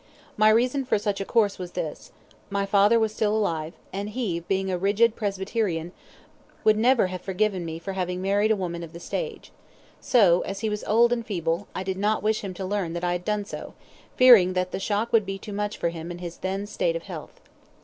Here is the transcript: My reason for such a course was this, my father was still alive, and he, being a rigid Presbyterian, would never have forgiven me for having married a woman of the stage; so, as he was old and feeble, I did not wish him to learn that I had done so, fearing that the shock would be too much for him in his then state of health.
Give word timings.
My 0.35 0.49
reason 0.49 0.83
for 0.83 0.97
such 0.97 1.21
a 1.21 1.25
course 1.25 1.59
was 1.59 1.73
this, 1.73 2.11
my 2.49 2.65
father 2.65 2.99
was 2.99 3.13
still 3.13 3.37
alive, 3.37 3.73
and 3.93 4.09
he, 4.09 4.39
being 4.39 4.71
a 4.71 4.77
rigid 4.79 5.15
Presbyterian, 5.15 5.91
would 6.63 6.75
never 6.75 7.05
have 7.13 7.21
forgiven 7.21 7.63
me 7.65 7.77
for 7.77 7.93
having 7.93 8.19
married 8.19 8.49
a 8.49 8.55
woman 8.55 8.81
of 8.81 8.93
the 8.93 8.99
stage; 8.99 9.51
so, 9.99 10.41
as 10.41 10.61
he 10.61 10.71
was 10.71 10.83
old 10.85 11.13
and 11.13 11.23
feeble, 11.23 11.67
I 11.75 11.83
did 11.83 11.97
not 11.99 12.23
wish 12.23 12.41
him 12.43 12.55
to 12.55 12.65
learn 12.65 12.93
that 12.93 13.03
I 13.03 13.11
had 13.11 13.23
done 13.23 13.45
so, 13.45 13.75
fearing 14.15 14.53
that 14.53 14.71
the 14.71 14.79
shock 14.79 15.13
would 15.13 15.23
be 15.23 15.37
too 15.37 15.53
much 15.53 15.77
for 15.77 15.89
him 15.89 16.09
in 16.09 16.17
his 16.17 16.37
then 16.37 16.65
state 16.65 16.95
of 16.95 17.03
health. 17.03 17.39